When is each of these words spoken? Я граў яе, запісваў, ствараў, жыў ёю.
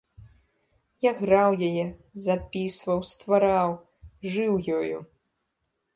Я 1.05 1.11
граў 1.19 1.51
яе, 1.67 1.83
запісваў, 2.25 2.99
ствараў, 3.11 3.77
жыў 4.35 4.53
ёю. 4.79 4.97